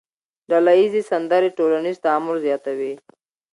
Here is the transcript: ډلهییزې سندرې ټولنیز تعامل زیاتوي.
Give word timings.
ډلهییزې 0.49 1.01
سندرې 1.11 1.49
ټولنیز 1.57 1.97
تعامل 2.05 2.37
زیاتوي. 2.45 2.93